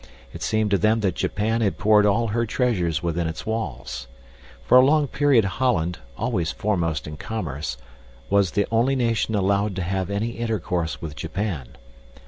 [0.33, 4.07] It seemed to them that Japan had poured all her treasures within its walls.
[4.65, 7.77] For a long period Holland, always foremost in commerce,
[8.27, 11.77] was the only nation allowed to have any intercourse with Japan.